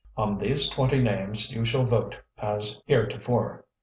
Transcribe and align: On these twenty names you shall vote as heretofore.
On 0.17 0.39
these 0.39 0.67
twenty 0.67 0.97
names 0.99 1.53
you 1.53 1.63
shall 1.63 1.83
vote 1.83 2.15
as 2.39 2.81
heretofore. 2.87 3.65